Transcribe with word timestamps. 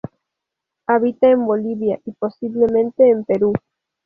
Habita 0.87 1.29
en 1.29 1.45
Bolivia 1.45 1.99
y 2.05 2.11
posiblemente 2.13 3.07
en 3.07 3.23
Perú. 3.23 3.53